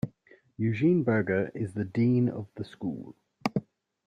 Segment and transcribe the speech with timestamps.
[0.57, 3.15] Eugene Burger is the Dean of the School.